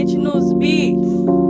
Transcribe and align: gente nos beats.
gente 0.00 0.16
nos 0.16 0.54
beats. 0.54 1.49